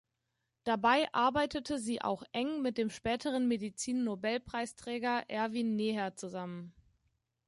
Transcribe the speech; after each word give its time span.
Dabei 0.63 1.13
arbeitete 1.13 1.77
sie 1.77 2.01
auch 2.01 2.23
eng 2.31 2.63
mit 2.63 2.79
dem 2.79 2.89
späteren 2.89 3.47
Medizin-Nobelpreisträger 3.47 5.25
Erwin 5.29 5.75
Neher 5.75 6.15
zusammen. 6.15 6.73